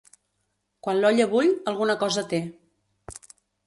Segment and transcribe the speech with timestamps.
[0.87, 2.45] Quan l'olla bull, alguna cosa té.